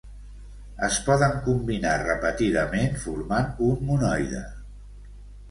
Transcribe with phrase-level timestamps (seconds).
[0.87, 4.43] Es poden combinar repetidament, formant un monoide.